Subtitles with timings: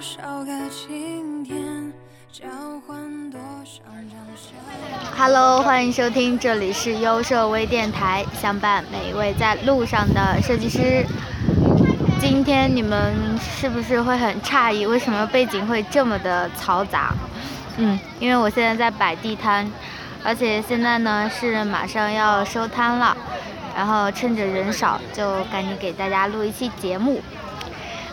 [0.00, 1.92] 多少个晴天
[2.32, 2.48] 交
[2.86, 4.52] 换多少张笑
[4.88, 11.04] 脸 Hello，欢迎收听，这里是优设微电台，相伴每一位在路上的设计师。
[12.18, 17.12] 今天你们是不是会很诧异，为什么背景会这么的嘈杂？
[17.76, 19.70] 嗯，因为我现在在摆地摊，
[20.24, 23.14] 而且现在呢是马上要收摊了，
[23.76, 27.20] 然后趁着人少，就赶紧给大家录一期节目。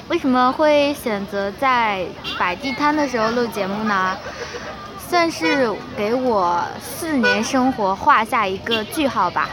[0.10, 2.06] 为什么会选择在
[2.40, 4.16] 摆地摊的时候录节目呢？
[5.10, 9.50] 算是给我四年生活画下一个句号吧。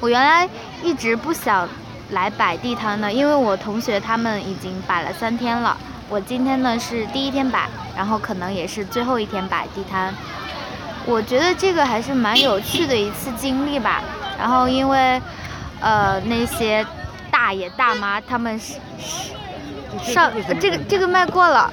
[0.00, 0.48] 我原来
[0.82, 1.68] 一直不想
[2.10, 5.76] 来摆地摊的，因为我同学他们已经摆了三天了，
[6.08, 10.14] 我今天呢是第一天摆，然后可能也是最后一天摆地摊。
[11.06, 14.02] 我觉得这个还是蛮有趣的一次经历吧。
[14.38, 15.20] 然后因为，
[15.80, 16.86] 呃，那些
[17.30, 19.32] 大爷大妈他们是是
[20.02, 21.72] 上这个这个麦过了。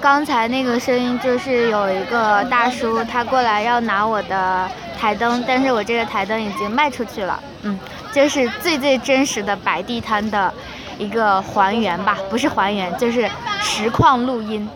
[0.00, 4.68] 刚才那个声音就是有一个大叔，他过来要拿我的
[5.00, 7.42] 台灯，但是我这个台灯已经卖出去了。
[7.62, 7.76] 嗯，
[8.12, 10.52] 就是最最真实的摆地摊的
[10.98, 13.28] 一个还原吧，不是还原，就是
[13.60, 14.68] 实况录音。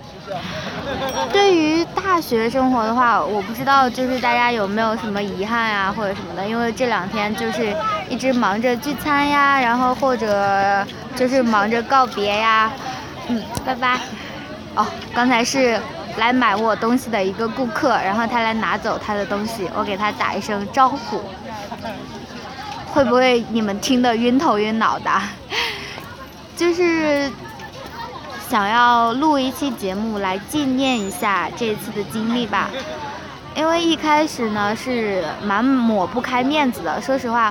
[1.33, 7.75] 对于大学生活的话，我不知道就是大家有没有什么遗憾呀、或者什么的，因为这两天就是
[8.09, 12.71] 一直忙着聚餐呀，然后或者就是忙着告别呀。
[13.29, 13.99] 嗯，拜拜。
[14.75, 15.81] 哦，刚才是
[16.17, 21.23] 来买我东西的一个顾客，然后他来拿走他的东西，我给他打一声招呼。
[22.93, 25.11] 会不会你们听得晕头晕脑的？
[26.61, 27.33] 就是
[28.51, 32.69] 想要录一期节目来纪念一下这次的经历吧。
[33.57, 37.51] 因为一开始呢是蛮抹不开面子的，说实话，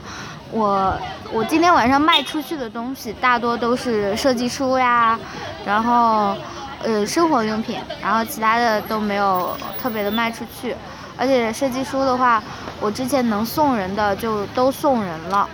[0.51, 0.95] 我
[1.33, 5.19] 我今天晚上卖出去的东西大多都是设计书呀，
[5.65, 6.35] 然后。
[6.81, 10.73] 呃，生活用品，然后其他的都没有特别的卖出去，
[11.17, 12.41] 而且设计书的话，
[12.79, 15.45] 我之前能送人的就都送人了，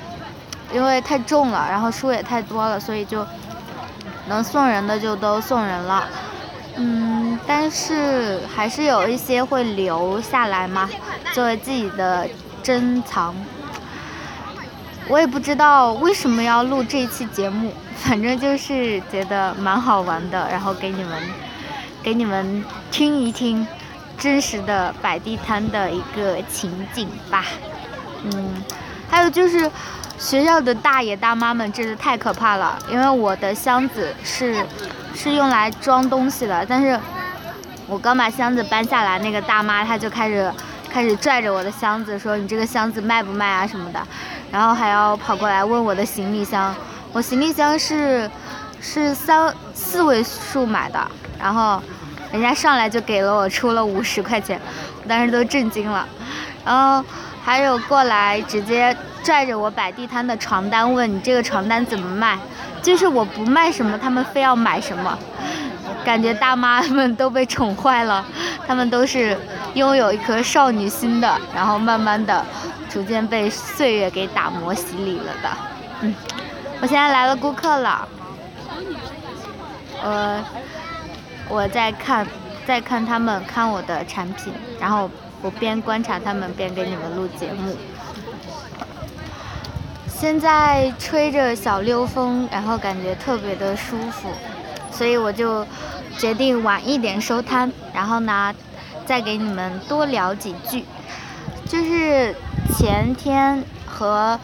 [0.72, 3.26] 因为太重了，然后书也太多了，所以就
[4.28, 6.08] 能送人的就都送人了。
[6.78, 10.90] 嗯，但是还是有一些会留下来嘛，
[11.32, 12.28] 作为自己的
[12.62, 13.34] 珍藏。
[15.08, 21.22] 我也不知道为什么要录这期节目，反正就是觉得蛮好玩的，然后给你们，
[22.02, 23.66] 给你们听一听
[24.18, 27.46] 真实的摆地摊的一个情景吧。
[28.24, 28.64] 嗯，
[29.08, 29.70] 还有就是
[30.18, 34.66] 学校的大爷大妈们真的太可怕了，因为我的箱子是
[35.14, 37.00] 是用来装东西的，但是
[37.88, 40.52] 我刚把箱子搬下来，那个大妈她就开始
[40.90, 44.02] 开始拽着我的箱子说：“你这个箱子卖不卖啊什么的。”
[44.52, 46.74] 然后还要跑过来问我的行李箱，
[47.12, 48.30] 我行李箱是
[48.80, 51.82] 是三四位数买的，然后
[52.32, 54.60] 人家上来就给了我出了五十块钱，
[55.04, 56.08] 我当时都震惊了。
[56.64, 57.06] 然后
[57.44, 62.38] 还有过来直接拽着我摆地摊的床单问你这个床单怎么卖，
[62.80, 65.18] 就是我不卖什么，他们非要买什么，
[66.06, 68.24] 感觉大妈们都被宠坏了，
[68.68, 69.36] 他们都是
[69.74, 72.46] 拥有一颗少女心的，然后慢慢的。
[72.88, 75.50] 逐渐被岁月给打磨洗礼了的，
[76.00, 76.16] 嗯，
[76.80, 78.08] 我现在来了顾客了，
[80.02, 80.42] 呃，
[81.50, 82.26] 我在看，
[82.66, 85.10] 在看他们看我的产品，然后
[85.42, 87.76] 我边观察他们边给你们录节目。
[90.18, 94.30] 现在吹着小溜风，然后感觉特别的舒服，
[94.92, 95.66] 所以我就
[96.18, 98.54] 决定晚一点收摊，然后呢，
[99.06, 100.86] 再给你们多聊几句，
[101.68, 102.36] 就是。
[102.78, 104.38] 前天和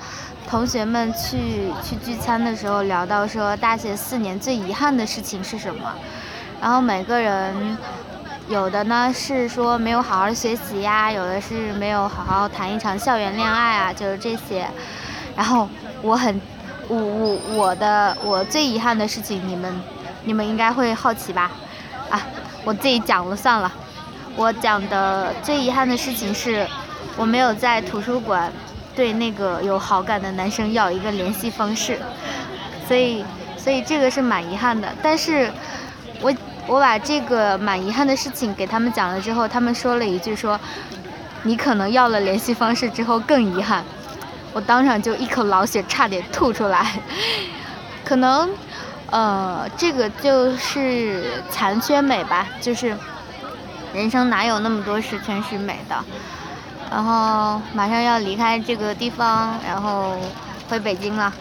[0.47, 5.91] 同学们去去聚餐的时候聊到说，大学四年最遗憾的事情是什么？
[6.61, 7.77] 然后每个人
[8.47, 14.67] 有的呢是说没有好好学习呀，有的是没有好好谈一场校园恋爱啊，就是这些。
[15.41, 15.67] 然后
[16.03, 16.39] 我很
[16.87, 19.81] 我我我的我最遗憾的事情，你们
[20.23, 21.49] 你们应该会好奇吧？
[22.11, 22.21] 啊，
[22.63, 23.71] 我自己讲了算了。
[24.35, 26.67] 我讲的最遗憾的事情是。
[27.17, 28.49] 我没有在图书馆
[28.95, 31.99] 对那个有好感的男生要一个联系方式，
[32.87, 33.25] 所以
[33.57, 34.87] 所以这个是蛮遗憾的。
[35.03, 35.51] 但是，
[36.21, 36.33] 我
[36.67, 40.57] 我把这个蛮遗憾的事情给他们讲了之后，他们说了一句说，
[41.43, 43.83] 你可能要了联系方式之后更遗憾。
[44.53, 46.85] 我当场就一口老血差点吐出来。
[48.03, 48.49] 可能，
[49.09, 52.95] 呃，这个就是残缺美吧，就是
[53.93, 55.95] 人生哪有那么多十全十美的。
[56.89, 60.17] 然后马上要离开这个地方，然后
[60.69, 61.33] 回北京了。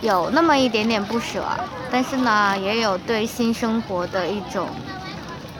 [0.00, 1.44] 有那么一点点不舍，
[1.90, 4.68] 但是呢，也有对新生活的一种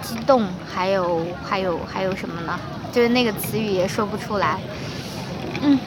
[0.01, 2.59] 激动，还有还有还有什么呢？
[2.93, 4.59] 就是那个词语也说不出来。
[5.61, 5.79] 嗯，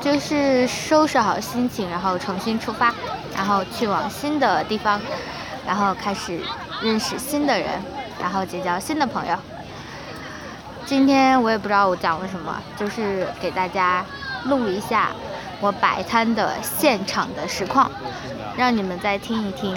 [0.00, 2.92] 就是收拾好心情，然后重新出发，
[3.36, 5.00] 然后去往新的地方，
[5.66, 6.40] 然后开始
[6.82, 7.68] 认识新的人，
[8.20, 9.36] 然后结交新的朋友。
[10.86, 14.04] 今天我也不知道我讲了什么，就是给大家
[14.46, 15.10] 录一下
[15.60, 17.90] 我摆摊的现场的实况，
[18.56, 19.76] 让你们再听一听。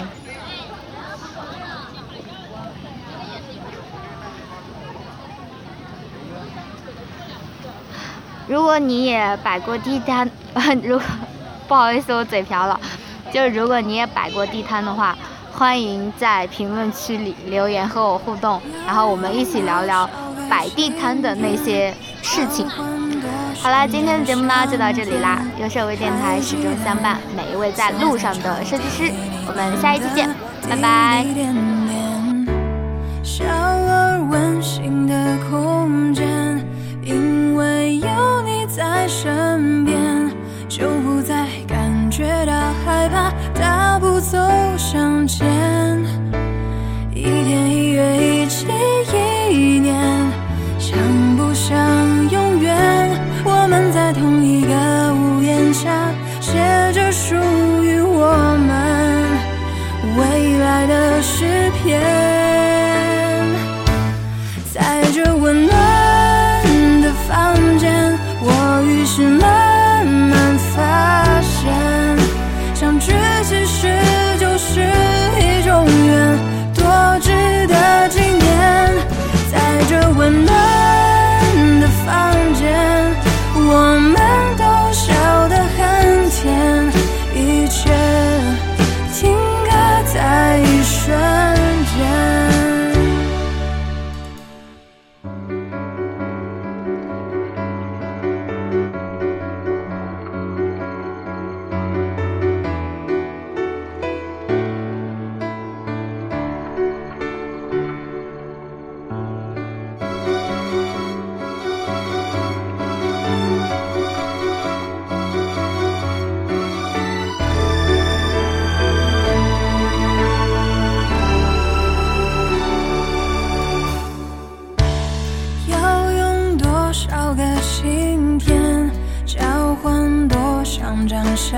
[8.46, 10.30] 如果你也摆过地摊，
[10.82, 11.06] 如果
[11.66, 12.78] 不好意思我嘴瓢了，
[13.32, 15.16] 就是如果你也摆过地摊的话，
[15.52, 20.08] 欢迎在评论区里留言和我互动，然后我们一起聊聊
[20.50, 22.68] 摆地摊的那些事情。
[23.62, 29.10] 好啦，今天的节目呢就到这里啦，优设微电台始终相伴每一位在路上的设计师，
[29.46, 30.28] 我们下一期见，
[30.68, 31.24] 拜拜。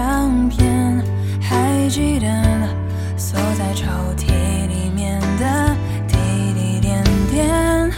[0.06, 1.02] 相片？
[1.40, 2.28] 还记得
[3.16, 3.86] 锁在抽
[4.16, 4.28] 屉
[4.68, 5.74] 里面的
[6.06, 6.16] 滴
[6.54, 7.90] 滴点点，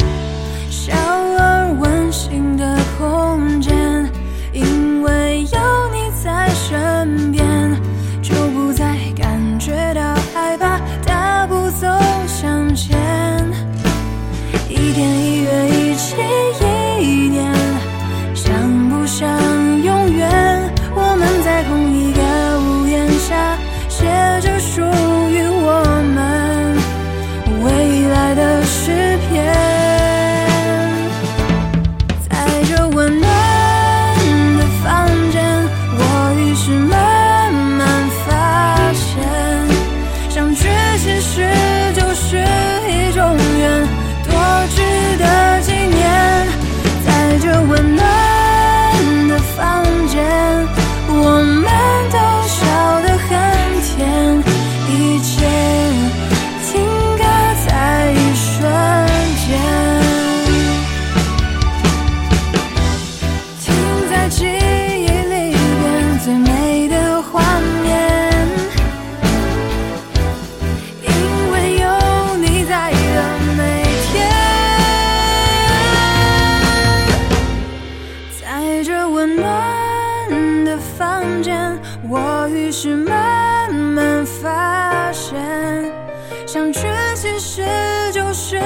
[88.40, 88.56] 是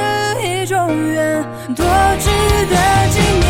[0.43, 1.43] 一种缘，
[1.75, 1.87] 多
[2.19, 2.29] 值
[2.69, 2.77] 得
[3.09, 3.42] 纪念。